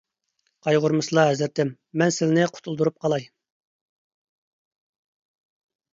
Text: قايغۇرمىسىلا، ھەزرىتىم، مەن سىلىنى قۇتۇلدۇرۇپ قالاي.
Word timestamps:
قايغۇرمىسىلا، 0.67 1.25
ھەزرىتىم، 1.31 1.73
مەن 2.03 2.15
سىلىنى 2.17 2.47
قۇتۇلدۇرۇپ 2.55 3.07
قالاي. 3.07 3.31